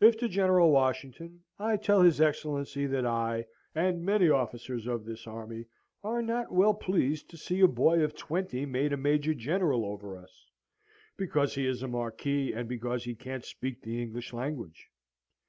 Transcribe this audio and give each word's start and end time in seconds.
"'If 0.00 0.16
to 0.18 0.28
General 0.28 0.70
Washington, 0.70 1.42
I 1.58 1.76
tell 1.76 2.02
his 2.02 2.20
Excellency 2.20 2.86
that 2.86 3.04
I, 3.04 3.46
and 3.74 4.04
many 4.04 4.28
officers 4.28 4.86
of 4.86 5.04
this 5.04 5.26
army, 5.26 5.64
are 6.04 6.22
not 6.22 6.52
well 6.52 6.72
pleased 6.72 7.28
to 7.30 7.36
see 7.36 7.58
a 7.58 7.66
boy 7.66 8.00
of 8.04 8.14
twenty 8.14 8.64
made 8.64 8.92
a 8.92 8.96
major 8.96 9.34
general 9.34 9.84
over 9.84 10.16
us, 10.16 10.46
because 11.16 11.56
he 11.56 11.66
is 11.66 11.82
a 11.82 11.88
Marquis, 11.88 12.52
and 12.52 12.68
because 12.68 13.02
he 13.02 13.16
can't 13.16 13.44
speak 13.44 13.82
the 13.82 14.00
English 14.00 14.32
language. 14.32 14.88